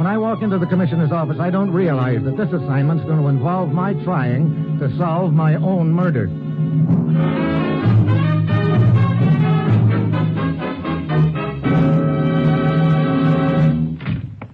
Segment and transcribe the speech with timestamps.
[0.00, 3.26] when I walk into the commissioner's office, I don't realize that this assignment's going to
[3.26, 6.26] involve my trying to solve my own murder.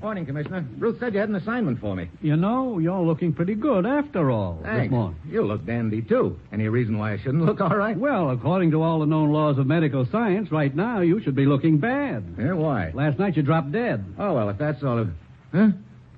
[0.03, 0.67] Morning, Commissioner.
[0.79, 2.11] Ruth said you had an assignment for me.
[2.21, 4.59] You know, you're looking pretty good after all.
[4.65, 4.87] Thanks.
[4.87, 5.21] This morning.
[5.31, 6.37] You look dandy, too.
[6.53, 7.97] Any reason why I shouldn't look all right?
[7.97, 11.47] Well, according to all the known laws of medical science, right now you should be
[11.47, 12.35] looking bad.
[12.37, 12.91] Yeah, why?
[12.93, 14.05] Last night you dropped dead.
[14.19, 15.11] Oh, well, if that's all of...
[15.53, 15.69] Huh?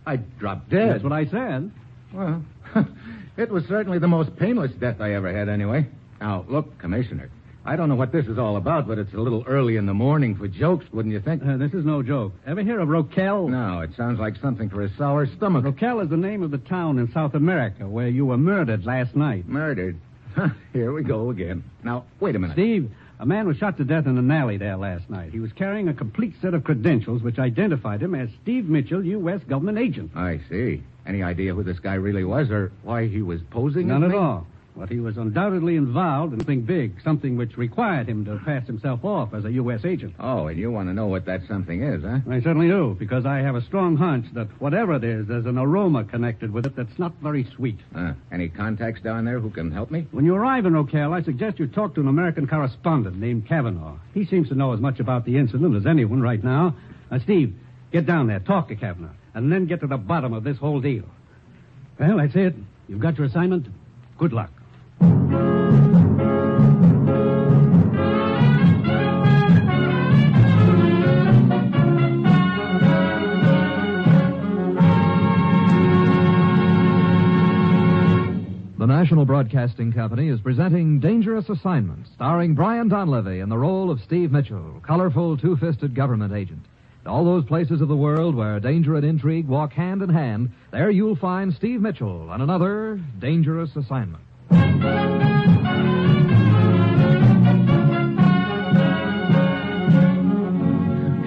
[0.07, 0.91] I dropped dead.
[0.91, 1.71] That's what I said.
[2.13, 2.43] Well,
[3.37, 5.87] it was certainly the most painless death I ever had, anyway.
[6.21, 7.31] Now, look, Commissioner,
[7.65, 9.95] I don't know what this is all about, but it's a little early in the
[9.95, 11.43] morning for jokes, wouldn't you think?
[11.43, 12.33] Uh, this is no joke.
[12.47, 13.49] Ever hear of Roquel?
[13.51, 15.65] No, it sounds like something for a sour stomach.
[15.65, 19.15] Roquel is the name of the town in South America where you were murdered last
[19.15, 19.47] night.
[19.47, 19.99] Murdered.
[20.73, 21.63] Here we go again.
[21.85, 22.55] Now, wait a minute.
[22.55, 22.91] Steve,
[23.21, 25.33] a man was shot to death in an alley there last night.
[25.33, 29.43] He was carrying a complete set of credentials which identified him as Steve Mitchell, U.S.
[29.43, 30.13] government agent.
[30.15, 30.83] I see.
[31.07, 33.89] Any idea who this guy really was or why he was posing?
[33.89, 34.47] None at all.
[34.79, 39.05] But he was undoubtedly involved in something big, something which required him to pass himself
[39.05, 39.85] off as a U.S.
[39.85, 40.15] agent.
[40.21, 42.21] Oh, and you want to know what that something is, huh?
[42.31, 45.59] I certainly do, because I have a strong hunch that whatever it is, there's an
[45.59, 47.81] aroma connected with it that's not very sweet.
[47.93, 50.07] Uh, any contacts down there who can help me?
[50.13, 53.99] When you arrive in Ocala, I suggest you talk to an American correspondent named Kavanaugh.
[54.15, 56.77] He seems to know as much about the incident as anyone right now.
[57.11, 57.53] Uh, Steve,
[57.91, 60.81] get down there, talk to Kavanaugh, and then get to the bottom of this whole
[60.81, 61.05] deal.
[61.99, 62.55] Well, that's it.
[62.87, 63.67] You've got your assignment.
[64.19, 64.53] Good luck.
[78.79, 84.01] The National Broadcasting Company is presenting Dangerous Assignment, starring Brian Donlevy in the role of
[84.03, 86.65] Steve Mitchell, colorful two fisted government agent.
[87.05, 90.51] In all those places of the world where danger and intrigue walk hand in hand,
[90.71, 94.23] there you'll find Steve Mitchell on another Dangerous Assignment.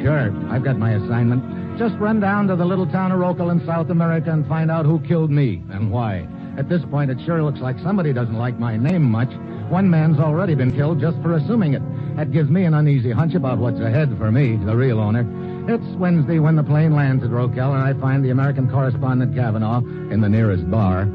[0.02, 1.78] Sure, I've got my assignment.
[1.78, 4.86] Just run down to the little town of Rocal in South America and find out
[4.86, 6.28] who killed me and why.
[6.58, 9.32] At this point, it sure looks like somebody doesn't like my name much.
[9.70, 11.82] One man's already been killed just for assuming it.
[12.18, 15.26] That gives me an uneasy hunch about what's ahead for me, the real owner.
[15.70, 19.80] It's Wednesday when the plane lands at Rocal, and I find the American correspondent Kavanaugh
[19.80, 21.08] in the nearest bar.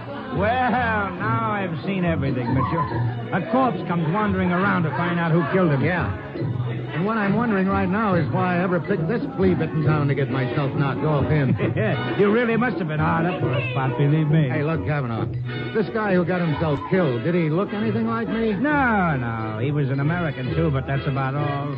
[0.36, 2.84] Well, now I've seen everything, Mitchell.
[3.32, 5.82] A corpse comes wandering around to find out who killed him.
[5.82, 6.12] Yeah.
[6.96, 10.14] And what I'm wondering right now is why I ever picked this flea-bitten town to
[10.14, 11.56] get myself knocked off in.
[12.18, 14.48] you really must have been hard up for a spot, believe me.
[14.48, 15.26] Hey, look, Kavanaugh.
[15.74, 18.52] This guy who got himself killed, did he look anything like me?
[18.52, 19.58] No, no.
[19.58, 21.76] He was an American, too, but that's about all.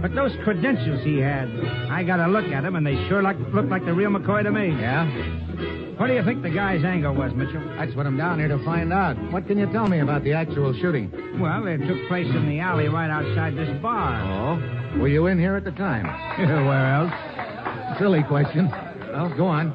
[0.00, 1.48] But those credentials he had,
[1.90, 4.42] I got a look at them, and they sure like, look like the real McCoy
[4.42, 4.68] to me.
[4.68, 5.43] Yeah?
[5.96, 7.62] What do you think the guy's angle was, Mitchell?
[7.78, 9.16] That's what I'm down here to find out.
[9.32, 11.10] What can you tell me about the actual shooting?
[11.40, 14.20] Well, it took place in the alley right outside this bar.
[14.20, 14.98] Oh?
[14.98, 16.04] Were you in here at the time?
[16.66, 17.98] Where else?
[17.98, 18.68] Silly question.
[19.12, 19.72] Well, go on.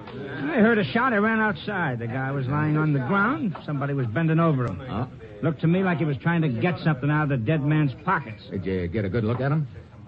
[0.50, 1.14] I heard a shot.
[1.14, 2.00] I ran outside.
[2.00, 3.56] The guy was lying on the ground.
[3.66, 4.80] Somebody was bending over him.
[4.80, 5.06] Huh?
[5.42, 7.94] Looked to me like he was trying to get something out of the dead man's
[8.04, 8.44] pockets.
[8.52, 9.68] Did you get a good look at him?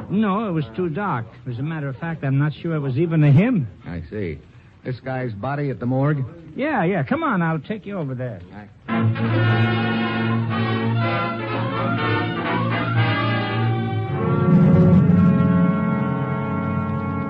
[0.09, 1.25] No, it was too dark.
[1.49, 3.67] As a matter of fact, I'm not sure it was even a him.
[3.85, 4.39] I see.
[4.83, 6.25] This guy's body at the morgue?
[6.55, 7.03] Yeah, yeah.
[7.03, 8.41] Come on, I'll take you over there.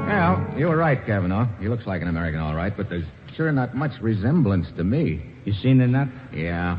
[0.07, 1.47] Well, you were right, Kavanaugh.
[1.59, 3.05] He looks like an American, all right, but there's
[3.35, 5.21] sure not much resemblance to me.
[5.45, 6.07] You seen the nut?
[6.33, 6.77] Yeah.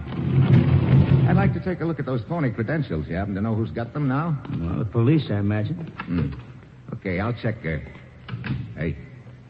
[1.28, 3.06] I'd like to take a look at those phony credentials.
[3.08, 4.40] You happen to know who's got them now?
[4.58, 5.92] Well, the police, I imagine.
[5.96, 6.32] Hmm.
[6.94, 7.56] Okay, I'll check.
[7.64, 7.78] Uh...
[8.76, 8.96] Hey,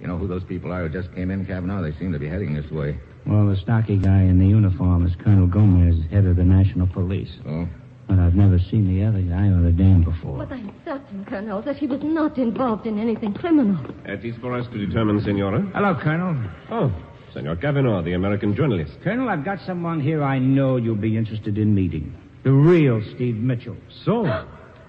[0.02, 1.80] you know who those people are who just came in, Kavanaugh?
[1.80, 2.98] They seem to be heading this way.
[3.24, 7.30] Well, the stocky guy in the uniform is Colonel Gomez, head of the National Police.
[7.46, 7.68] Oh?
[8.08, 10.38] But I've never seen the other guy or the dame before.
[10.38, 13.78] But I'm certain, Colonel, that he was not involved in anything criminal.
[14.04, 15.62] That is for us to determine, Senora.
[15.72, 16.36] Hello, Colonel.
[16.68, 16.92] Oh,
[17.32, 18.92] Senor Kavanaugh, the American journalist.
[19.04, 22.12] Colonel, I've got someone here I know you'll be interested in meeting.
[22.42, 23.76] The real Steve Mitchell.
[24.04, 24.46] So,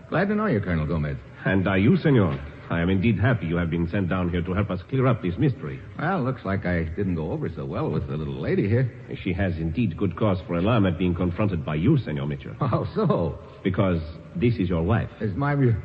[0.10, 1.18] Glad to know you, Colonel Gomez.
[1.46, 2.40] and are you, Senor?
[2.70, 5.22] I am indeed happy you have been sent down here to help us clear up
[5.22, 5.80] this mystery.
[6.00, 8.92] Well, looks like I didn't go over so well with the little lady here.
[9.24, 12.56] She has indeed good cause for alarm at being confronted by you, Senor Mitchell.
[12.60, 13.38] How so?
[13.64, 14.02] Because
[14.36, 15.10] this is your wife.
[15.22, 15.76] Is my view.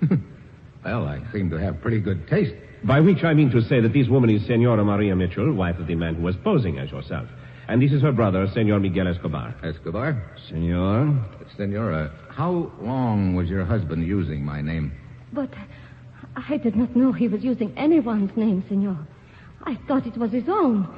[0.84, 2.54] well, I seem to have pretty good taste.
[2.84, 5.86] By which I mean to say that this woman is Senora Maria Mitchell, wife of
[5.86, 7.28] the man who was posing as yourself.
[7.66, 9.54] And this is her brother, Senor Miguel Escobar.
[9.62, 10.22] Escobar?
[10.48, 11.26] Senor?
[11.56, 14.92] Senora, how long was your husband using my name?
[15.32, 15.50] But
[16.48, 18.98] I did not know he was using anyone's name, senor.
[19.64, 20.88] I thought it was his own.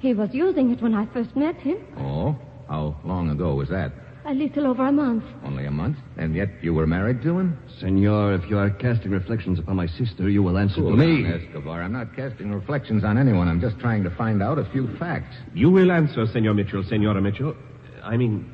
[0.00, 1.78] He was using it when I first met him.
[1.98, 2.36] Oh?
[2.68, 3.92] How long ago was that?
[4.24, 5.22] A little over a month.
[5.44, 5.96] Only a month?
[6.16, 7.56] And yet you were married to him?
[7.78, 11.22] Senor, if you are casting reflections upon my sister, you will answer Cool to me.
[11.22, 11.82] down, Escobar.
[11.82, 13.46] I'm not casting reflections on anyone.
[13.46, 15.36] I'm just trying to find out a few facts.
[15.54, 17.54] You will answer, Senor Mitchell, Senora Mitchell.
[18.02, 18.52] I mean,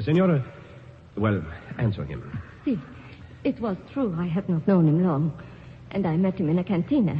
[0.00, 0.44] Senora.
[1.16, 1.40] Well,
[1.78, 2.40] answer him.
[2.64, 2.80] See,
[3.44, 5.40] it was true I had not known him long.
[5.92, 7.12] And I met him in a cantina,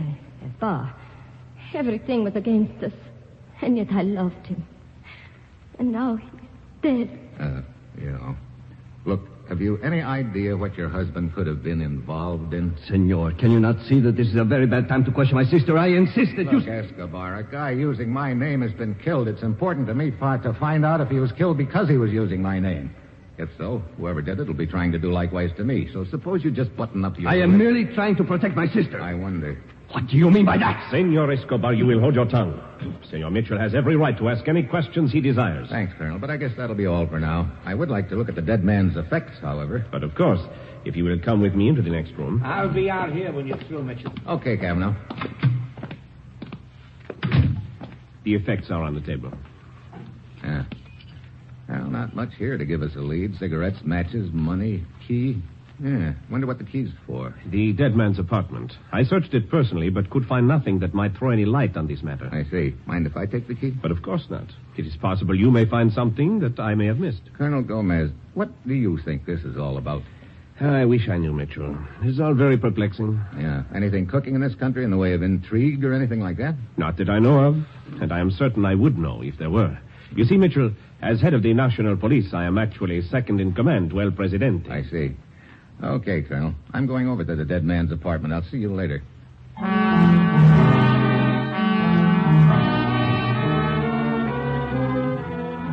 [0.44, 0.94] a bar.
[1.74, 2.92] Everything was against us.
[3.60, 4.66] And yet I loved him.
[5.78, 6.30] And now he's
[6.82, 7.18] dead.
[7.38, 7.60] Uh,
[8.00, 8.36] you know.
[9.04, 12.76] Look, have you any idea what your husband could have been involved in?
[12.88, 15.44] Senor, can you not see that this is a very bad time to question my
[15.44, 15.76] sister?
[15.76, 16.72] I insist that Look, you...
[16.72, 19.28] Escobar, a guy using my name has been killed.
[19.28, 22.10] It's important to me pa, to find out if he was killed because he was
[22.10, 22.94] using my name.
[23.38, 25.88] If so, whoever did it will be trying to do likewise to me.
[25.92, 27.30] So suppose you just button up your...
[27.30, 29.00] I am merely trying to protect my sister.
[29.00, 29.58] I wonder.
[29.90, 30.90] What do you mean by that?
[30.90, 32.60] Senor Escobar, you will hold your tongue.
[33.10, 35.68] Senor Mitchell has every right to ask any questions he desires.
[35.70, 37.50] Thanks, Colonel, but I guess that'll be all for now.
[37.64, 39.84] I would like to look at the dead man's effects, however.
[39.92, 40.40] But of course,
[40.84, 42.42] if you will come with me into the next room.
[42.44, 44.12] I'll be out here when you're through, Mitchell.
[44.28, 44.94] Okay, Kavanaugh.
[48.24, 49.32] The effects are on the table.
[50.42, 50.64] Yeah.
[51.92, 53.36] Not much here to give us a lead.
[53.38, 55.42] Cigarettes, matches, money, key.
[55.78, 56.14] Yeah.
[56.30, 57.34] Wonder what the key's for.
[57.46, 58.72] The dead man's apartment.
[58.92, 62.02] I searched it personally, but could find nothing that might throw any light on this
[62.02, 62.30] matter.
[62.32, 62.74] I see.
[62.86, 63.70] Mind if I take the key?
[63.70, 64.46] But of course not.
[64.76, 67.20] It is possible you may find something that I may have missed.
[67.36, 70.02] Colonel Gomez, what do you think this is all about?
[70.62, 71.76] Ah, I wish I knew, Mitchell.
[72.02, 73.20] This is all very perplexing.
[73.38, 73.64] Yeah.
[73.74, 76.54] Anything cooking in this country in the way of intrigue or anything like that?
[76.78, 77.56] Not that I know of,
[78.00, 79.78] and I am certain I would know if there were.
[80.14, 83.90] You see, Mitchell, as head of the National Police, I am actually second in command
[83.90, 84.70] to El Presidente.
[84.70, 85.16] I see.
[85.82, 86.54] Okay, Colonel.
[86.72, 88.34] I'm going over to the dead man's apartment.
[88.34, 89.02] I'll see you later.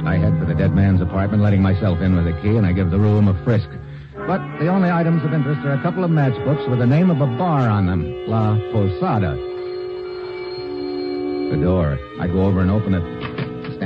[0.05, 2.71] I head for the dead man's apartment, letting myself in with a key, and I
[2.71, 3.69] give the room a frisk.
[4.15, 7.21] But the only items of interest are a couple of matchbooks with the name of
[7.21, 9.35] a bar on them La Posada.
[11.51, 11.99] The door.
[12.19, 13.18] I go over and open it.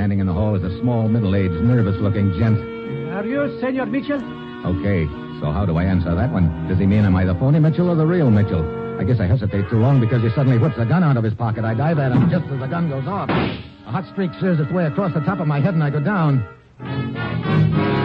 [0.04, 2.60] Standing in the hall is a small, middle aged, nervous looking gent.
[3.14, 4.20] Are you Senor Mitchell?
[4.66, 5.06] Okay,
[5.40, 6.68] so how do I answer that one?
[6.68, 9.00] Does he mean am I the phony Mitchell or the real Mitchell?
[9.00, 11.32] I guess I hesitate too long because he suddenly whips a gun out of his
[11.32, 11.64] pocket.
[11.64, 13.30] I dive at him just as the gun goes off.
[13.30, 16.00] A hot streak shears its way across the top of my head and I go
[16.00, 18.03] down.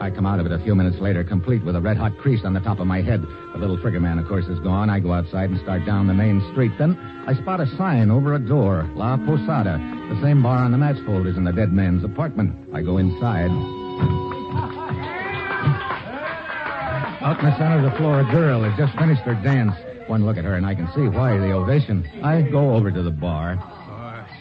[0.00, 2.44] I come out of it a few minutes later, complete with a red hot crease
[2.44, 3.20] on the top of my head.
[3.52, 4.90] The little trigger man, of course, is gone.
[4.90, 6.72] I go outside and start down the main street.
[6.78, 9.78] Then I spot a sign over a door La Posada.
[10.14, 12.54] The same bar on the match folders in the dead man's apartment.
[12.72, 13.50] I go inside.
[17.20, 19.74] Out in the center of the floor, a girl has just finished her dance.
[20.06, 22.08] One look at her, and I can see why the ovation.
[22.22, 23.58] I go over to the bar.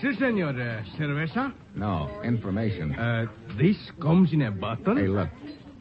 [0.02, 0.50] Si, senor.
[0.50, 1.54] Uh, cerveza?
[1.76, 2.94] No, information.
[2.94, 3.26] Uh,
[3.58, 4.96] this comes in a bottle?
[4.96, 5.30] Hey, look.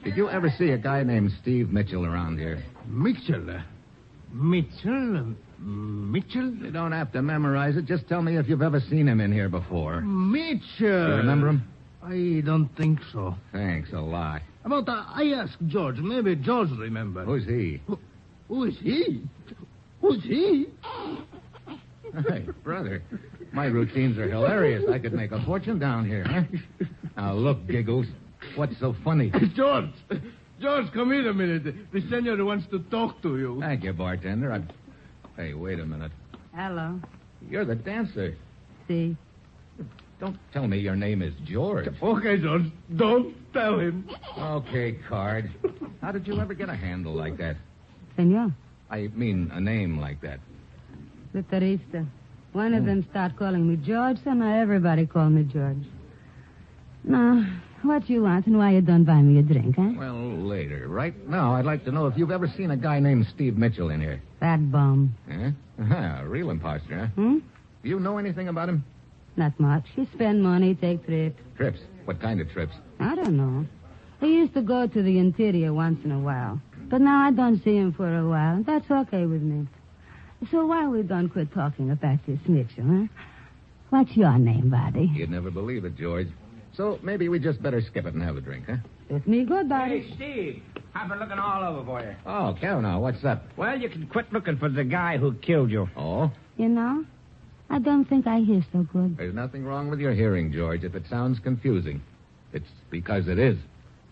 [0.05, 2.63] Did you ever see a guy named Steve Mitchell around here?
[2.87, 3.51] Mitchell.
[3.51, 3.63] Uh,
[4.33, 5.35] Mitchell?
[5.59, 6.55] Mitchell?
[6.55, 7.85] You don't have to memorize it.
[7.87, 10.01] Just tell me if you've ever seen him in here before.
[10.01, 11.09] Mitchell.
[11.09, 11.69] You remember him?
[12.03, 13.35] I don't think so.
[13.53, 14.43] Thanks a lot.
[14.65, 15.97] About uh, I asked George.
[15.99, 17.25] Maybe George remember.
[17.25, 17.83] Who's he?
[18.49, 19.23] Who is he?
[20.01, 20.67] Who's he?
[22.29, 23.03] Hey, brother.
[23.53, 24.85] My routines are hilarious.
[24.91, 26.43] I could make a fortune down here, huh?
[27.17, 28.07] Now, look, Giggles.
[28.55, 29.31] What's so funny?
[29.55, 29.91] George.
[30.61, 31.93] George, come here a minute.
[31.93, 33.59] The senor wants to talk to you.
[33.61, 34.53] Thank you, bartender.
[34.53, 34.63] I...
[35.41, 36.13] Hey, wait a minute.
[36.55, 37.01] Hello.
[37.51, 38.37] You're the dancer.
[38.89, 39.17] See?
[40.19, 41.89] Don't tell me your name is George.
[42.03, 42.73] Okay, George.
[42.97, 44.09] Don't tell him.
[44.39, 45.51] Okay, Card.
[46.01, 47.57] How did you ever get a handle like that?
[48.17, 48.55] Senor,
[48.91, 50.41] I mean, a name like that.
[51.37, 52.07] The Teresa.
[52.53, 55.85] One of them start calling me George, so now everybody call me George.
[57.05, 57.45] Now,
[57.83, 59.91] what you want and why you don't buy me a drink, huh?
[59.99, 60.89] Well, later.
[60.89, 63.91] Right now, I'd like to know if you've ever seen a guy named Steve Mitchell
[63.91, 64.23] in here.
[64.41, 65.15] That bum.
[65.31, 65.51] Huh?
[65.83, 67.07] Uh-huh, a real imposter, huh?
[67.09, 67.39] Hmm?
[67.83, 68.83] Do you know anything about him?
[69.37, 69.85] Not much.
[69.95, 71.39] He spend money, take trips.
[71.59, 71.81] Trips.
[72.07, 72.75] What kind of trips?
[72.99, 73.67] I don't know.
[74.21, 76.63] He used to go to the interior once in a while.
[76.89, 78.63] But now I don't see him for a while.
[78.63, 79.67] That's okay with me.
[80.51, 83.07] So why we don't quit talking about this Mitchell, huh?
[83.91, 85.11] What's your name, buddy?
[85.15, 86.29] You'd never believe it, George.
[86.77, 88.77] So maybe we just better skip it and have a drink, huh?
[89.09, 90.01] It's me good, buddy.
[90.01, 90.63] Hey, Steve.
[90.95, 92.15] I've been looking all over for you.
[92.27, 93.45] Oh, Kavanaugh, what's up?
[93.57, 95.89] Well, you can quit looking for the guy who killed you.
[95.97, 96.31] Oh?
[96.57, 97.05] You know,
[97.71, 99.17] I don't think I hear so good.
[99.17, 102.03] There's nothing wrong with your hearing, George, if it sounds confusing.
[102.53, 103.57] It's because it is.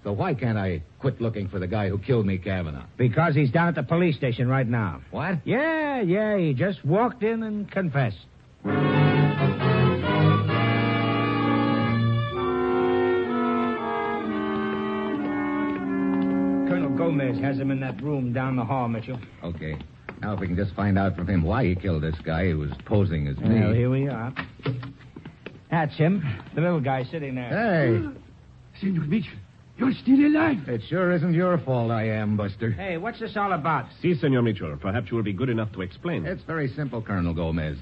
[0.04, 2.84] So why can't I quit looking for the guy who killed me, Kavanaugh?
[2.98, 5.00] Because he's down at the police station right now.
[5.10, 5.38] What?
[5.46, 8.18] Yeah, yeah, he just walked in and confessed.
[16.68, 19.18] Colonel Gomez has him in that room down the hall, Mitchell.
[19.42, 19.78] Okay.
[20.20, 22.58] Now, if we can just find out from him why he killed this guy who
[22.58, 23.60] was posing as me.
[23.60, 24.34] Well, here we are.
[25.70, 26.22] That's him,
[26.54, 27.48] the little guy sitting there.
[27.48, 28.02] Hey,
[28.80, 29.32] Senor Mitchell,
[29.76, 30.68] you're still alive.
[30.68, 32.70] it sure isn't your fault I am, Buster.
[32.70, 33.86] Hey, what's this all about?
[34.00, 34.76] Si, Senor Mitchell.
[34.76, 36.26] Perhaps you will be good enough to explain.
[36.26, 37.78] It's very simple, Colonel Gomez.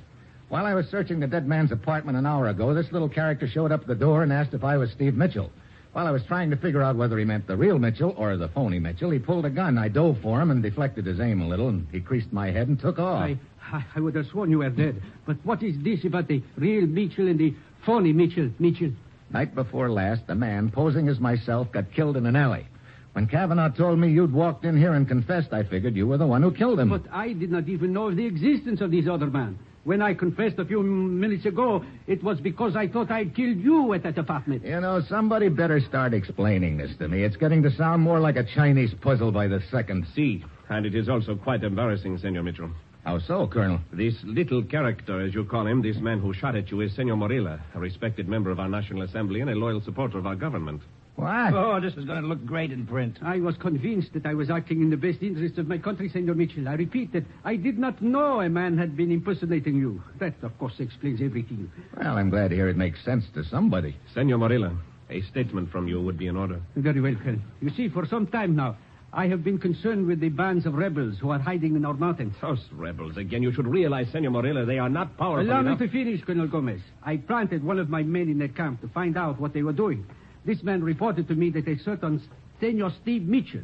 [0.48, 3.72] While I was searching the dead man's apartment an hour ago, this little character showed
[3.72, 5.50] up at the door and asked if I was Steve Mitchell.
[5.92, 8.48] While I was trying to figure out whether he meant the real Mitchell or the
[8.48, 9.76] phony Mitchell, he pulled a gun.
[9.76, 12.68] I dove for him and deflected his aim a little, and he creased my head
[12.68, 13.22] and took off.
[13.22, 13.38] I,
[13.70, 15.02] I, I would have sworn you were dead.
[15.26, 18.50] But what is this about the real Mitchell and the phony Mitchell?
[18.58, 18.92] Mitchell.
[19.32, 22.66] Night before last, the man posing as myself got killed in an alley.
[23.14, 26.26] When Kavanaugh told me you'd walked in here and confessed, I figured you were the
[26.26, 26.90] one who killed him.
[26.90, 29.58] But I did not even know of the existence of this other man.
[29.84, 33.92] When I confessed a few minutes ago, it was because I thought I'd killed you
[33.94, 34.64] at that apartment.
[34.64, 37.24] You know, somebody better start explaining this to me.
[37.24, 40.06] It's getting to sound more like a Chinese puzzle by the second.
[40.14, 42.70] Si, and it is also quite embarrassing, Senor Mitchell.
[43.04, 43.80] How so, Colonel?
[43.92, 47.16] This little character, as you call him, this man who shot at you, is Senor
[47.16, 50.82] Morilla, a respected member of our National Assembly and a loyal supporter of our government.
[51.16, 51.52] What?
[51.52, 53.18] Oh, this is going to look great in print.
[53.20, 56.34] I was convinced that I was acting in the best interests of my country, Senor
[56.34, 56.68] Mitchell.
[56.68, 60.00] I repeat that I did not know a man had been impersonating you.
[60.20, 61.70] That, of course, explains everything.
[61.96, 63.96] Well, I'm glad to hear it makes sense to somebody.
[64.14, 64.76] Senor Morilla,
[65.10, 66.60] a statement from you would be in order.
[66.76, 67.40] Very well, Colonel.
[67.60, 68.76] You see, for some time now,
[69.14, 72.34] I have been concerned with the bands of rebels who are hiding in our mountains.
[72.40, 75.80] Those rebels, again, you should realize, Senor Morilla, they are not powerful Allow enough.
[75.80, 76.80] me to finish, Colonel Gomez.
[77.02, 79.74] I planted one of my men in their camp to find out what they were
[79.74, 80.06] doing.
[80.46, 82.22] This man reported to me that a certain
[82.58, 83.60] Senor Steve Mitchell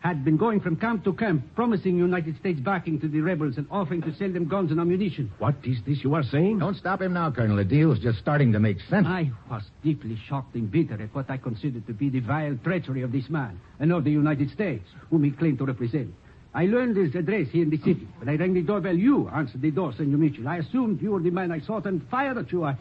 [0.00, 3.66] had been going from camp to camp, promising United States backing to the rebels and
[3.70, 5.30] offering to sell them guns and ammunition.
[5.38, 6.58] What is this you are saying?
[6.58, 7.56] Don't stop him now, Colonel.
[7.56, 9.06] The deal's just starting to make sense.
[9.06, 13.02] I was deeply shocked and bitter at what I considered to be the vile treachery
[13.02, 16.14] of this man and of the United States, whom he claimed to represent.
[16.54, 18.08] I learned his address here in the city.
[18.18, 20.48] When I rang the doorbell, you answered the door, Senor Mitchell.
[20.48, 22.64] I assumed you were the man I sought and fired at you.
[22.64, 22.76] I,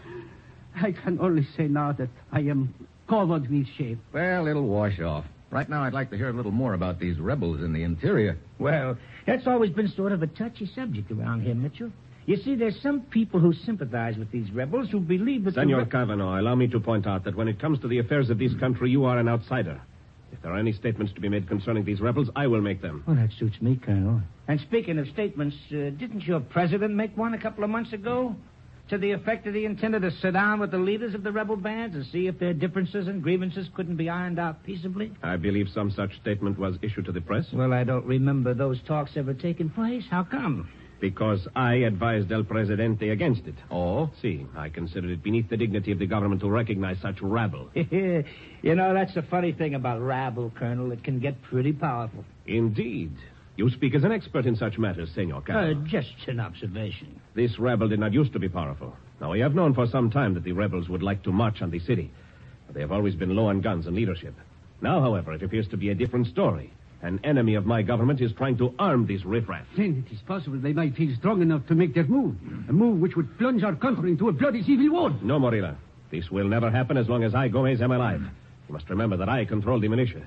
[0.81, 2.73] I can only say now that I am
[3.07, 4.01] covered with shame.
[4.13, 5.25] Well, it'll wash off.
[5.51, 8.37] Right now, I'd like to hear a little more about these rebels in the interior.
[8.59, 11.91] Well, that's always been sort of a touchy subject around here, Mitchell.
[12.27, 15.79] You see, there's some people who sympathize with these rebels who believe that the Senor
[15.79, 18.37] re- Kavanaugh, allow me to point out that when it comes to the affairs of
[18.37, 19.81] this country, you are an outsider.
[20.31, 23.03] If there are any statements to be made concerning these rebels, I will make them.
[23.07, 24.21] Well, that suits me, Colonel.
[24.47, 28.35] And speaking of statements, uh, didn't your president make one a couple of months ago?
[28.89, 31.55] To the effect that he intended to sit down with the leaders of the rebel
[31.55, 35.11] bands and see if their differences and grievances couldn't be ironed out peaceably?
[35.21, 37.45] I believe some such statement was issued to the press.
[37.53, 40.05] Well, I don't remember those talks ever taking place.
[40.09, 40.69] How come?
[40.99, 43.53] Because I advised El Presidente against it.
[43.69, 44.09] Oh?
[44.23, 47.69] See, I considered it beneath the dignity of the government to recognize such rabble.
[47.75, 48.25] you
[48.63, 50.91] know, that's the funny thing about rabble, Colonel.
[50.91, 52.25] It can get pretty powerful.
[52.47, 53.11] Indeed.
[53.59, 55.83] You speak as an expert in such matters, Senor Uh, Kavanaugh.
[55.85, 57.19] just an observation.
[57.33, 58.95] This rebel did not used to be powerful.
[59.19, 61.69] Now, we have known for some time that the rebels would like to march on
[61.69, 62.09] the city.
[62.67, 64.33] But they have always been low on guns and leadership.
[64.81, 66.71] Now, however, it appears to be a different story.
[67.01, 69.65] An enemy of my government is trying to arm these riffraff.
[69.75, 72.37] Then it is possible they might feel strong enough to make that move.
[72.69, 75.09] A move which would plunge our country into a bloody civil war.
[75.21, 75.75] No, Morilla.
[76.11, 78.21] This will never happen as long as I, Gomez, am alive.
[78.21, 80.21] You must remember that I control the militia.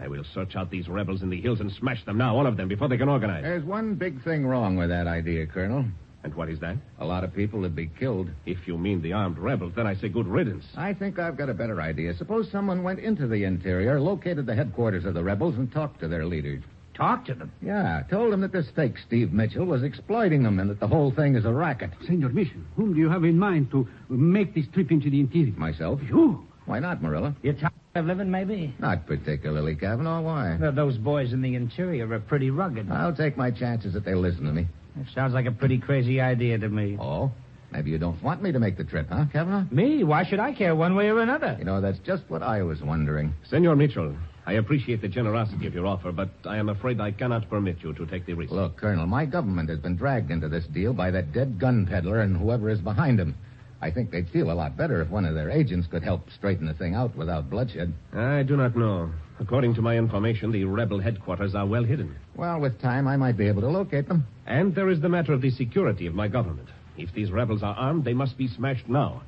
[0.00, 2.56] I will search out these rebels in the hills and smash them now, all of
[2.56, 3.42] them, before they can organize.
[3.42, 5.84] There's one big thing wrong with that idea, Colonel.
[6.24, 6.76] And what is that?
[7.00, 8.30] A lot of people would be killed.
[8.46, 10.64] If you mean the armed rebels, then I say good riddance.
[10.76, 12.14] I think I've got a better idea.
[12.14, 16.08] Suppose someone went into the interior, located the headquarters of the rebels, and talked to
[16.08, 16.62] their leaders.
[16.94, 17.50] Talk to them.
[17.60, 21.10] Yeah, told them that this fake Steve Mitchell was exploiting them and that the whole
[21.10, 21.90] thing is a racket.
[22.06, 25.54] Senor Mitchell, whom do you have in mind to make this trip into the interior?
[25.56, 26.00] Myself?
[26.06, 26.46] You?
[26.66, 27.34] Why not, Morilla?
[27.42, 28.74] You're tired of living, maybe?
[28.78, 30.20] Not particularly, Kavanaugh.
[30.20, 30.56] Oh, why?
[30.60, 32.90] Well, those boys in the interior are pretty rugged.
[32.90, 34.66] I'll take my chances that they listen to me.
[34.96, 36.96] That sounds like a pretty crazy idea to me.
[36.98, 37.30] Oh?
[37.70, 39.64] Maybe you don't want me to make the trip, huh, Kavanaugh?
[39.70, 40.04] Me?
[40.04, 41.56] Why should I care one way or another?
[41.58, 43.32] You know, that's just what I was wondering.
[43.48, 47.48] Senor Mitchell, I appreciate the generosity of your offer, but I am afraid I cannot
[47.48, 48.52] permit you to take the risk.
[48.52, 52.20] Look, Colonel, my government has been dragged into this deal by that dead gun peddler
[52.20, 53.34] and whoever is behind him.
[53.82, 56.66] I think they'd feel a lot better if one of their agents could help straighten
[56.66, 57.92] the thing out without bloodshed.
[58.14, 59.10] I do not know.
[59.40, 62.14] According to my information, the rebel headquarters are well hidden.
[62.36, 64.24] Well, with time, I might be able to locate them.
[64.46, 66.68] And there is the matter of the security of my government.
[66.96, 69.22] If these rebels are armed, they must be smashed now.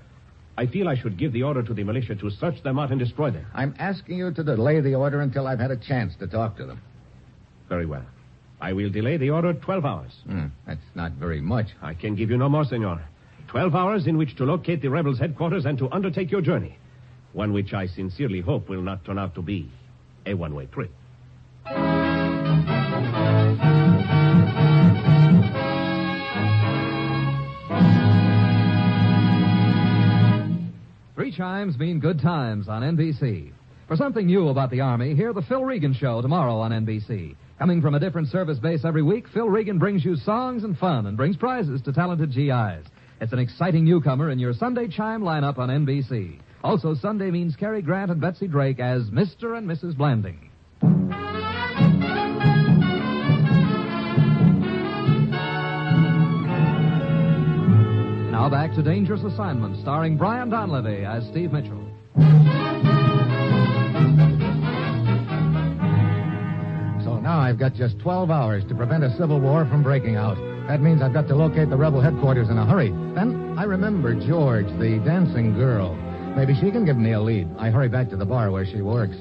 [0.56, 3.00] I feel I should give the order to the militia to search them out and
[3.00, 3.46] destroy them.
[3.54, 6.66] I'm asking you to delay the order until I've had a chance to talk to
[6.66, 6.80] them.
[7.68, 8.04] Very well.
[8.60, 10.12] I will delay the order 12 hours.
[10.28, 11.66] Hmm, that's not very much.
[11.82, 13.02] I can give you no more, senor.
[13.48, 16.76] 12 hours in which to locate the rebels' headquarters and to undertake your journey.
[17.32, 19.70] One which I sincerely hope will not turn out to be
[20.26, 20.90] a one way trip.
[31.14, 33.52] Three chimes mean good times on NBC.
[33.88, 37.36] For something new about the Army, hear the Phil Regan Show tomorrow on NBC.
[37.58, 41.06] Coming from a different service base every week, Phil Regan brings you songs and fun
[41.06, 42.84] and brings prizes to talented GIs.
[43.24, 46.40] It's an exciting newcomer in your Sunday chime lineup on NBC.
[46.62, 49.56] Also, Sunday means Cary Grant and Betsy Drake as Mr.
[49.56, 49.96] and Mrs.
[49.96, 50.50] Blanding.
[58.30, 61.90] Now back to Dangerous Assignment, starring Brian Donlevy as Steve Mitchell.
[67.02, 70.53] So now I've got just 12 hours to prevent a civil war from breaking out.
[70.68, 72.88] That means I've got to locate the rebel headquarters in a hurry.
[73.14, 75.94] Then I remember George, the dancing girl.
[76.36, 77.48] Maybe she can give me a lead.
[77.58, 79.16] I hurry back to the bar where she works.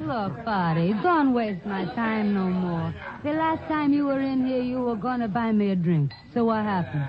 [0.00, 2.94] Look, Buddy, don't waste my time no more.
[3.22, 6.10] The last time you were in here, you were going to buy me a drink.
[6.34, 7.08] So what happened?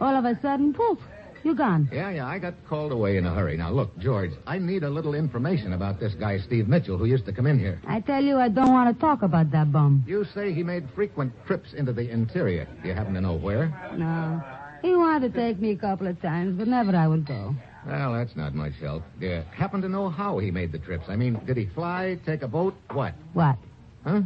[0.00, 0.98] All of a sudden, poof,
[1.44, 1.88] you're gone.
[1.92, 3.56] Yeah, yeah, I got called away in a hurry.
[3.56, 7.26] Now, look, George, I need a little information about this guy, Steve Mitchell, who used
[7.26, 7.80] to come in here.
[7.86, 10.04] I tell you, I don't want to talk about that bum.
[10.06, 12.66] You say he made frequent trips into the interior.
[12.82, 13.68] Do you happen to know where?
[13.96, 14.42] No.
[14.82, 17.54] He wanted to take me a couple of times, but never I would go.
[17.86, 19.02] Well, that's not much help.
[19.20, 21.04] Do you happen to know how he made the trips?
[21.08, 23.14] I mean, did he fly, take a boat, what?
[23.32, 23.56] What?
[24.04, 24.22] Huh?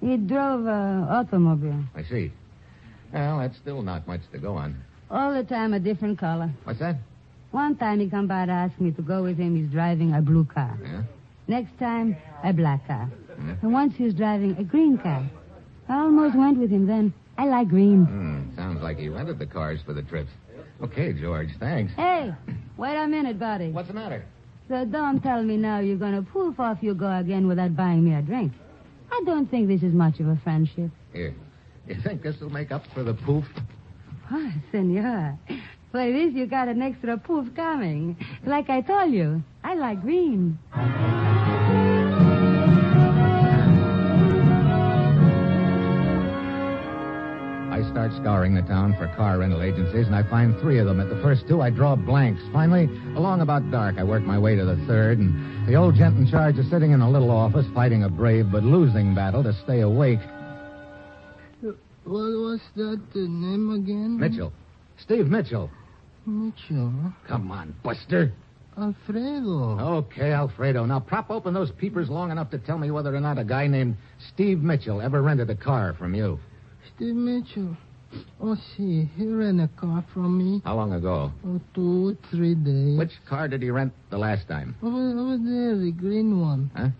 [0.00, 1.84] He drove an automobile.
[1.94, 2.32] I see.
[3.12, 4.82] Well, that's still not much to go on.
[5.10, 6.50] All the time a different color.
[6.64, 6.96] What's that?
[7.52, 9.56] One time he come by to ask me to go with him.
[9.56, 10.78] He's driving a blue car.
[10.82, 11.02] Yeah?
[11.48, 13.06] Next time, a black car.
[13.36, 13.52] Hmm.
[13.62, 15.24] And once he was driving a green car.
[15.88, 17.14] I almost went with him then.
[17.38, 18.04] I like green.
[18.04, 18.56] Hmm.
[18.56, 20.30] Sounds like he rented the cars for the trips.
[20.82, 21.94] Okay, George, thanks.
[21.94, 22.34] Hey,
[22.76, 23.70] wait a minute, buddy.
[23.70, 24.24] What's the matter?
[24.68, 28.04] So don't tell me now you're going to poof off you go again without buying
[28.04, 28.52] me a drink.
[29.12, 30.90] I don't think this is much of a friendship.
[31.12, 31.34] Here.
[31.86, 33.44] You think this will make up for the poof?
[34.30, 35.38] Oh, senor.
[35.92, 38.16] For this, you got an extra poof coming.
[38.44, 40.58] Like I told you, I like green.
[47.72, 50.98] I start scouring the town for car rental agencies, and I find three of them.
[51.00, 52.42] At the first two, I draw blanks.
[52.52, 56.16] Finally, along about dark, I work my way to the third, and the old gent
[56.16, 59.52] in charge is sitting in a little office fighting a brave but losing battle to
[59.64, 60.20] stay awake.
[62.06, 64.20] What was that uh, name again?
[64.20, 64.52] Mitchell.
[64.98, 65.68] Steve Mitchell.
[66.24, 66.92] Mitchell.
[67.26, 68.32] Come on, Buster.
[68.78, 69.80] Alfredo.
[69.80, 70.84] Okay, Alfredo.
[70.86, 73.66] Now prop open those peepers long enough to tell me whether or not a guy
[73.66, 73.96] named
[74.32, 76.38] Steve Mitchell ever rented a car from you.
[76.94, 77.76] Steve Mitchell.
[78.40, 80.62] Oh, see, he rented a car from me.
[80.64, 81.32] How long ago?
[81.44, 82.98] Oh, two, three days.
[82.98, 84.76] Which car did he rent the last time?
[84.80, 86.70] Over, over there, the green one.
[86.76, 86.90] Huh?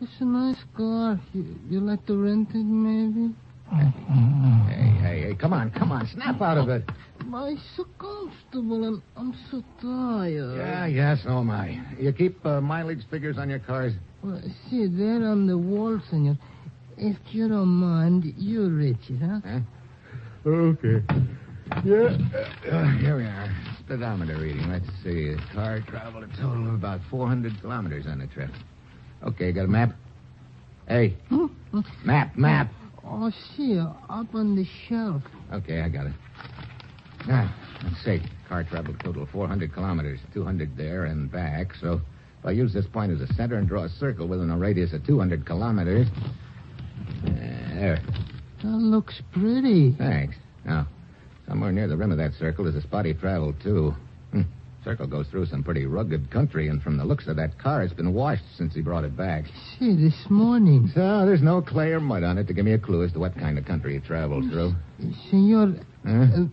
[0.00, 1.20] It's a nice car.
[1.32, 3.32] You, you like to rent it, maybe?
[3.70, 3.92] Hey,
[5.00, 6.82] hey, hey, come on, come on, snap out of it.
[7.28, 10.56] Why, it's so comfortable and I'm so tired.
[10.56, 11.80] Yeah, yeah, so am I.
[11.98, 13.92] You keep uh, mileage figures on your cars?
[14.24, 16.36] Well, see, there on the wall, senor.
[16.96, 19.40] If you don't mind, you reach it, huh?
[19.44, 19.60] Huh?
[20.50, 21.04] Okay.
[21.84, 22.18] Yeah.
[22.70, 23.56] Uh, here we are.
[23.84, 24.68] Speedometer reading.
[24.68, 25.34] Let's see.
[25.34, 28.50] The car traveled a total of about 400 kilometers on the trip.
[29.22, 29.92] Okay, got a map?
[30.88, 31.16] Hey.
[32.04, 32.72] Map, map.
[33.12, 35.22] Oh, see, up on the shelf.
[35.52, 36.12] Okay, I got it.
[37.26, 38.20] Now, let's see.
[38.48, 41.74] Car traveled total 400 kilometers, 200 there and back.
[41.80, 42.00] So
[42.38, 44.92] if I use this point as a center and draw a circle within a radius
[44.92, 46.06] of 200 kilometers.
[47.26, 47.30] Uh,
[47.74, 48.02] there.
[48.62, 49.94] That looks pretty.
[49.98, 50.36] Thanks.
[50.64, 50.86] Now,
[51.48, 53.94] somewhere near the rim of that circle is a spot he traveled, too.
[54.32, 54.42] Hmm.
[54.84, 57.92] Circle goes through some pretty rugged country, and from the looks of that car, it's
[57.92, 59.44] been washed since he brought it back.
[59.78, 60.90] See, this morning.
[60.94, 63.18] So there's no clay or mud on it to give me a clue as to
[63.18, 64.74] what kind of country he traveled through.
[65.30, 65.74] Senor,
[66.06, 66.10] Huh?
[66.34, 66.44] uh,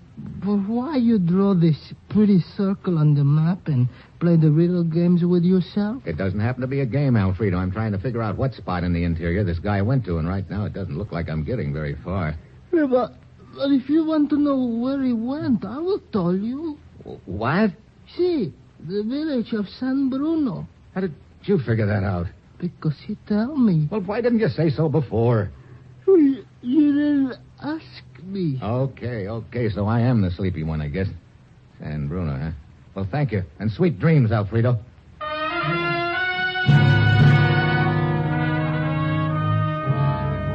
[0.43, 3.87] but why you draw this pretty circle on the map and
[4.19, 6.05] play the riddle games with yourself?
[6.05, 7.55] It doesn't happen to be a game, Alfredo.
[7.57, 10.27] I'm trying to figure out what spot in the interior this guy went to, and
[10.27, 12.35] right now it doesn't look like I'm getting very far.
[12.73, 13.13] Yeah, but,
[13.55, 16.77] but if you want to know where he went, I will tell you.
[17.25, 17.71] What?
[18.15, 20.67] See, the village of San Bruno.
[20.93, 22.27] How did you figure that out?
[22.59, 23.87] Because he tell me.
[23.91, 25.51] Well, why didn't you say so before?
[26.07, 28.59] You, you didn't ask me.
[28.61, 31.07] Okay, okay, so I am the sleepy one, I guess.
[31.79, 32.51] San Bruno, huh?
[32.95, 33.43] Well, thank you.
[33.59, 34.79] And sweet dreams, Alfredo.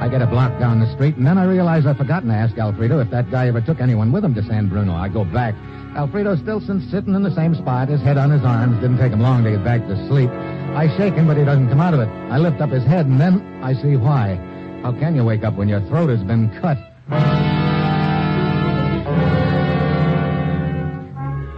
[0.02, 2.58] I get a block down the street, and then I realize I've forgotten to ask
[2.58, 4.94] Alfredo if that guy ever took anyone with him to San Bruno.
[4.94, 5.54] I go back.
[5.94, 8.80] Alfredo Stilson's sitting in the same spot, his head on his arms.
[8.80, 10.28] Didn't take him long to get back to sleep.
[10.28, 12.08] I shake him, but he doesn't come out of it.
[12.08, 14.34] I lift up his head, and then I see why.
[14.82, 16.78] How can you wake up when your throat has been cut?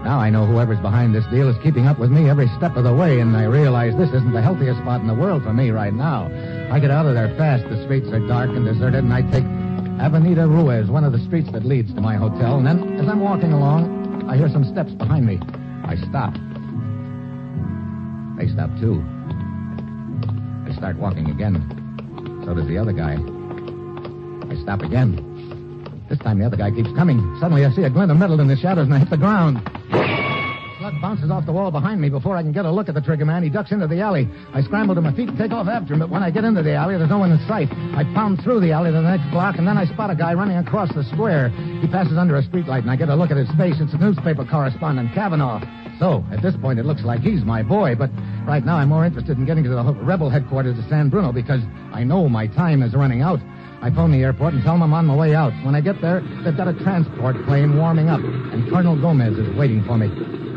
[0.05, 2.85] Now I know whoever's behind this deal is keeping up with me every step of
[2.85, 5.71] the way, and I realize this isn't the healthiest spot in the world for me
[5.71, 6.29] right now.
[6.71, 7.69] I get out of there fast.
[7.69, 9.45] The streets are dark and deserted, and I take
[10.01, 12.59] Avenida Ruiz, one of the streets that leads to my hotel.
[12.59, 15.39] And then, as I'm walking along, I hear some steps behind me.
[15.85, 16.35] I stop.
[18.39, 19.05] They stop too.
[20.67, 21.63] I start walking again.
[22.45, 23.15] So does the other guy.
[24.51, 25.17] I stop again.
[26.09, 27.21] This time the other guy keeps coming.
[27.41, 29.63] Suddenly I see a glint of metal in the shadows and I hit the ground.
[30.85, 32.11] Slug bounces off the wall behind me.
[32.11, 34.29] Before I can get a look at the trigger man, he ducks into the alley.
[34.53, 36.63] I scramble to my feet and take off after him, but when I get into
[36.63, 37.73] the alley, there's no one in sight.
[37.97, 40.35] I pound through the alley to the next block, and then I spot a guy
[40.35, 41.49] running across the square.
[41.81, 43.77] He passes under a streetlight, and I get a look at his face.
[43.81, 45.65] It's a newspaper correspondent, Kavanaugh.
[45.99, 48.11] So, at this point, it looks like he's my boy, but
[48.47, 51.63] right now I'm more interested in getting to the rebel headquarters of San Bruno because
[51.95, 53.41] I know my time is running out.
[53.81, 55.55] I phone the airport and tell them I'm on my way out.
[55.65, 59.57] When I get there, they've got a transport plane warming up, and Colonel Gomez is
[59.57, 60.54] waiting for me.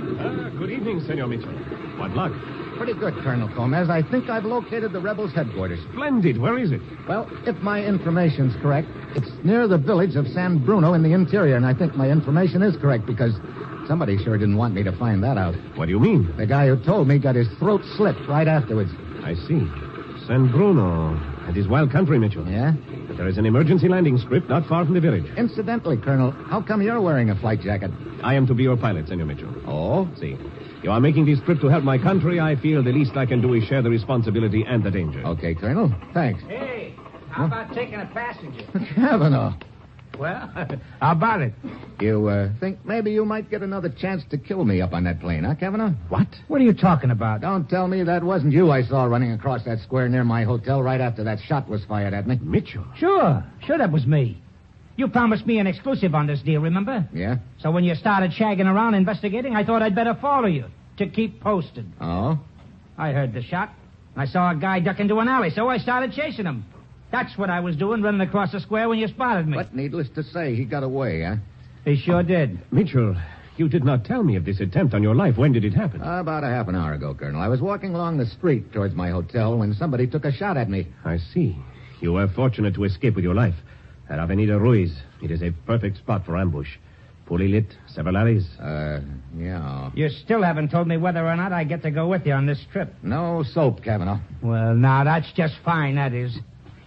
[0.67, 1.53] Good evening, Senor Mitchell.
[1.97, 2.33] What luck?
[2.75, 3.89] Pretty good, Colonel Gomez.
[3.89, 5.79] I think I've located the rebels' headquarters.
[5.93, 6.37] Splendid.
[6.37, 6.81] Where is it?
[7.07, 11.55] Well, if my information's correct, it's near the village of San Bruno in the interior,
[11.55, 13.31] and I think my information is correct because
[13.87, 15.55] somebody sure didn't want me to find that out.
[15.77, 16.35] What do you mean?
[16.35, 18.91] The guy who told me got his throat slit right afterwards.
[19.23, 19.71] I see.
[20.27, 21.36] San Bruno.
[21.47, 22.45] That is wild country, Mitchell.
[22.45, 22.73] Yeah?
[23.07, 25.25] But there is an emergency landing strip not far from the village.
[25.37, 27.89] Incidentally, Colonel, how come you're wearing a flight jacket?
[28.21, 29.53] I am to be your pilot, Senor Mitchell.
[29.65, 30.09] Oh?
[30.19, 30.37] See,
[30.83, 32.41] you are making this trip to help my country.
[32.41, 35.25] I feel the least I can do is share the responsibility and the danger.
[35.25, 35.89] Okay, Colonel.
[36.13, 36.43] Thanks.
[36.43, 36.93] Hey,
[37.29, 38.65] how about taking a passenger?
[38.95, 39.55] Kavanaugh,
[40.17, 40.51] Well,
[40.99, 41.53] how about it?
[41.99, 45.19] you uh, think maybe you might get another chance to kill me up on that
[45.19, 45.91] plane, huh, Kavanaugh?
[46.09, 46.27] What?
[46.47, 47.41] What are you talking about?
[47.41, 50.81] Don't tell me that wasn't you I saw running across that square near my hotel
[50.81, 52.39] right after that shot was fired at me.
[52.41, 52.85] Mitchell.
[52.97, 54.41] Sure, sure, that was me.
[54.95, 57.07] You promised me an exclusive on this deal, remember?
[57.13, 57.37] Yeah?
[57.59, 60.65] So when you started shagging around investigating, I thought I'd better follow you
[60.97, 61.85] to keep posted.
[62.01, 62.39] Oh?
[62.97, 63.69] I heard the shot.
[64.15, 66.65] I saw a guy duck into an alley, so I started chasing him.
[67.11, 69.55] That's what I was doing, running across the square when you spotted me.
[69.57, 71.35] But needless to say, he got away, huh?
[71.85, 72.59] He sure did.
[72.71, 73.15] Mitchell,
[73.55, 75.37] you did not tell me of this attempt on your life.
[75.37, 76.01] When did it happen?
[76.01, 77.41] About a half an hour ago, Colonel.
[77.41, 80.69] I was walking along the street towards my hotel when somebody took a shot at
[80.69, 80.87] me.
[81.05, 81.55] I see.
[82.01, 83.55] You were fortunate to escape with your life.
[84.09, 86.69] At Avenida Ruiz, it is a perfect spot for ambush.
[87.25, 88.47] Poorly lit, several alleys.
[88.57, 89.01] Uh,
[89.37, 89.91] yeah.
[89.93, 92.45] You still haven't told me whether or not I get to go with you on
[92.45, 92.93] this trip.
[93.03, 94.19] No soap, Kavanaugh.
[94.41, 96.37] Well, now, that's just fine, that is.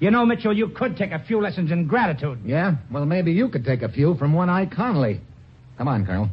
[0.00, 2.38] You know, Mitchell, you could take a few lessons in gratitude.
[2.42, 2.76] Yeah?
[2.90, 5.20] Well, maybe you could take a few from One Eye Connolly.
[5.76, 6.30] Come on, Colonel.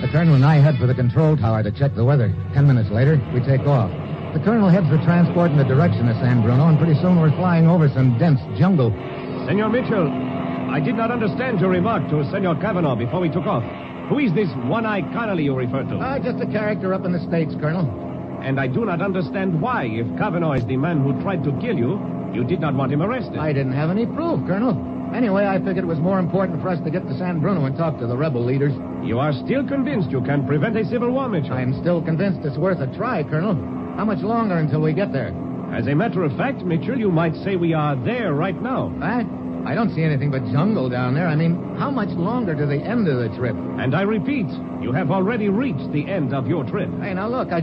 [0.00, 2.34] The colonel and I head for the control tower to check the weather.
[2.54, 3.90] Ten minutes later, we take off.
[4.32, 7.36] The colonel heads the transport in the direction of San Bruno, and pretty soon we're
[7.36, 8.90] flying over some dense jungle.
[9.46, 10.08] Senor Mitchell,
[10.72, 13.62] I did not understand your remark to Senor Kavanaugh before we took off.
[14.08, 15.96] Who is this one-eye Connolly you referred to?
[15.96, 17.88] Ah, just a character up in the States, Colonel.
[18.42, 21.76] and I do not understand why, if Kavanaugh is the man who tried to kill
[21.78, 21.98] you,
[22.34, 23.38] you did not want him arrested.
[23.38, 24.76] I didn't have any proof, Colonel.
[25.14, 27.76] Anyway, I figured it was more important for us to get to San Bruno and
[27.76, 28.74] talk to the rebel leaders.
[29.02, 31.54] You are still convinced you can prevent a civil war, Mitchell?
[31.54, 33.54] I'm still convinced it's worth a try, Colonel.
[33.96, 35.32] How much longer until we get there?
[35.72, 38.88] As a matter of fact, Mitchell, you might say we are there right now.
[38.88, 39.43] What?
[39.66, 41.26] I don't see anything but jungle down there.
[41.26, 43.56] I mean, how much longer to the end of the trip?
[43.56, 44.46] And I repeat,
[44.82, 46.90] you have already reached the end of your trip.
[47.00, 47.60] Hey, now look, I.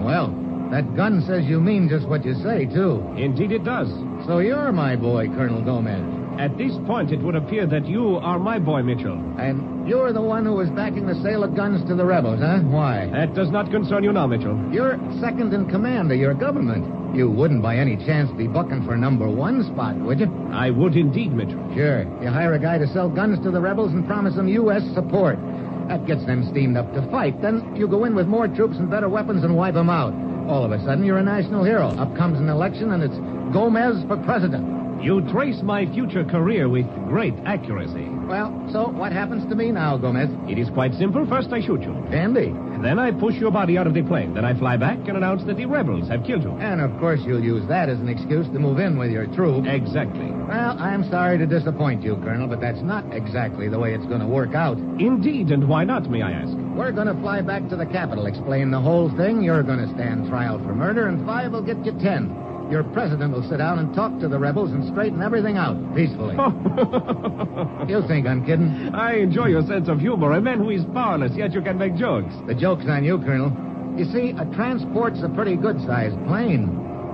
[0.00, 0.28] Well,
[0.70, 3.02] that gun says you mean just what you say, too.
[3.16, 3.88] Indeed, it does.
[4.26, 6.02] So you're my boy, Colonel Gomez.
[6.38, 9.20] At this point, it would appear that you are my boy, Mitchell.
[9.38, 12.58] And you're the one who was backing the sale of guns to the rebels, huh?
[12.60, 13.08] Why?
[13.12, 14.58] That does not concern you now, Mitchell.
[14.72, 17.03] You're second in command of your government.
[17.14, 20.26] You wouldn't by any chance be bucking for number one spot, would you?
[20.52, 21.72] I would indeed, Mitchell.
[21.72, 22.02] Sure.
[22.20, 24.82] You hire a guy to sell guns to the rebels and promise them U.S.
[24.94, 25.38] support.
[25.86, 27.40] That gets them steamed up to fight.
[27.40, 30.12] Then you go in with more troops and better weapons and wipe them out.
[30.50, 31.88] All of a sudden, you're a national hero.
[31.88, 33.16] Up comes an election, and it's
[33.54, 34.83] Gomez for president.
[35.00, 38.08] You trace my future career with great accuracy.
[38.26, 40.30] Well, so what happens to me now, Gomez?
[40.48, 41.26] It is quite simple.
[41.26, 41.92] First, I shoot you.
[42.10, 42.54] Dandy.
[42.82, 44.34] Then I push your body out of the plane.
[44.34, 46.52] Then I fly back and announce that the rebels have killed you.
[46.52, 49.68] And of course, you'll use that as an excuse to move in with your troops.
[49.68, 50.30] Exactly.
[50.30, 54.20] Well, I'm sorry to disappoint you, Colonel, but that's not exactly the way it's going
[54.20, 54.76] to work out.
[54.78, 56.52] Indeed, and why not, may I ask?
[56.52, 59.42] We're going to fly back to the capital, explain the whole thing.
[59.42, 62.43] You're going to stand trial for murder, and five will get you ten.
[62.74, 66.34] Your president will sit down and talk to the rebels and straighten everything out peacefully.
[67.88, 68.90] you think I'm kidding?
[68.92, 70.32] I enjoy your sense of humor.
[70.32, 72.34] A man who is powerless, yet you can make jokes.
[72.48, 73.54] The joke's on you, Colonel.
[73.96, 76.66] You see, a transport's a pretty good-sized plane.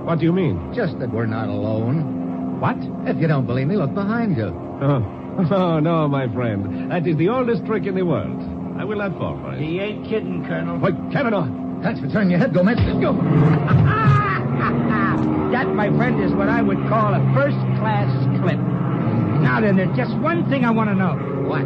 [0.03, 0.73] What do you mean?
[0.73, 2.59] Just that we're not alone.
[2.59, 2.77] What?
[3.07, 4.49] If you don't believe me, look behind you.
[4.81, 5.45] Oh.
[5.51, 6.89] oh, no, my friend.
[6.89, 8.41] That is the oldest trick in the world.
[8.79, 9.61] I will not fall for it.
[9.61, 10.79] He ain't kidding, Colonel.
[10.79, 11.45] Wait, Kavanaugh!
[11.83, 12.79] Thanks for turning your head, Gomez.
[12.99, 14.09] Go.
[15.61, 18.09] That, my friend, is what I would call a first-class
[18.41, 18.57] clip.
[19.43, 21.13] Now then, there's just one thing I want to know.
[21.45, 21.61] What?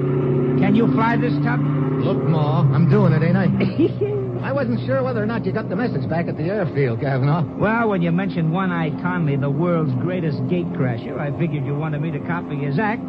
[0.59, 1.59] Can you fly this tub?
[2.03, 3.45] Look, Ma, I'm doing it, ain't I?
[4.49, 7.45] I wasn't sure whether or not you got the message back at the airfield, Kavanaugh.
[7.57, 12.01] Well, when you mentioned One-Eyed Connolly, the world's greatest gate crasher, I figured you wanted
[12.01, 13.01] me to copy his act.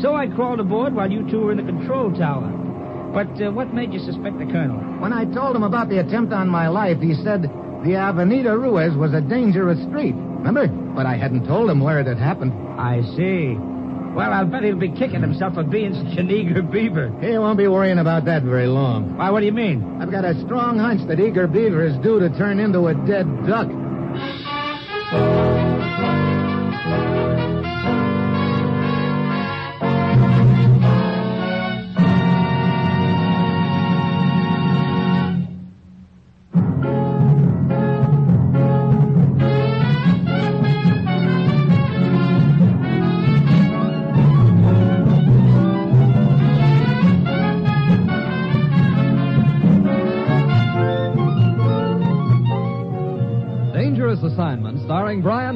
[0.00, 2.48] So I crawled aboard while you two were in the control tower.
[3.12, 4.78] But uh, what made you suspect the colonel?
[5.00, 7.50] When I told him about the attempt on my life, he said
[7.84, 10.14] the Avenida Ruiz was a dangerous street.
[10.14, 10.66] Remember?
[10.68, 12.52] But I hadn't told him where it had happened.
[12.78, 13.56] I see.
[14.14, 17.10] Well, I'll bet he'll be kicking himself for being such an eager beaver.
[17.20, 19.16] He won't be worrying about that very long.
[19.16, 19.98] Why, what do you mean?
[20.00, 23.26] I've got a strong hunch that eager beaver is due to turn into a dead
[23.46, 23.68] duck.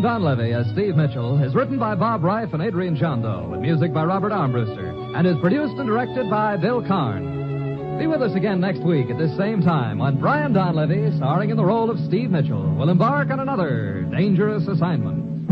[0.00, 3.94] Brian Donlevy as Steve Mitchell, is written by Bob Ryf and Adrian Gendot, with music
[3.94, 7.98] by Robert Armbruster, and is produced and directed by Bill Karn.
[7.98, 11.56] Be with us again next week at this same time when Brian Donlevy, starring in
[11.56, 15.48] the role of Steve Mitchell, will embark on another Dangerous Assignment.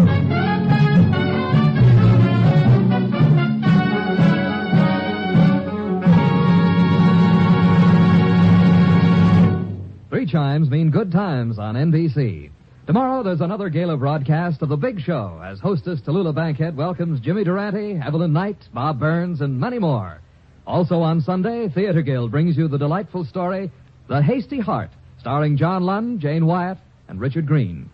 [10.11, 12.50] Three chimes mean good times on NBC.
[12.87, 17.42] Tomorrow, there's another gala broadcast of The Big Show as hostess Tallulah Bankhead welcomes Jimmy
[17.42, 20.20] Durante, Evelyn Knight, Bob Burns, and many more.
[20.66, 23.70] Also on Sunday, Theater Guild brings you the delightful story,
[24.09, 26.77] The Hasty Heart, starring John Lund, Jane Wyatt,
[27.09, 27.88] and Richard Green.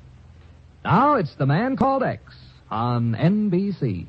[0.84, 2.20] Now, it's The Man Called X
[2.68, 4.08] on NBC.